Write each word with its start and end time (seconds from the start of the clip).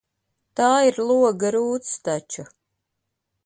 Tā 0.59 0.69
ir 0.85 0.97
loga 1.11 1.53
rūts 1.57 1.91
taču. 2.09 2.49